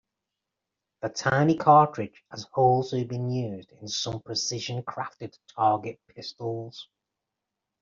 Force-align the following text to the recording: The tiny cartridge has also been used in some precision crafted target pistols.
The 1.03 1.09
tiny 1.09 1.55
cartridge 1.55 2.23
has 2.31 2.47
also 2.55 3.03
been 3.05 3.29
used 3.29 3.71
in 3.73 3.87
some 3.87 4.19
precision 4.19 4.81
crafted 4.81 5.37
target 5.53 5.99
pistols. 6.07 6.87